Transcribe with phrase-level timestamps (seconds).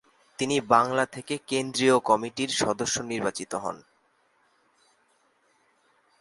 [0.39, 3.77] তিনি বাংলা থেকে কেন্দ্রীয় কমিটির সদস্য নির্বাচিত হন।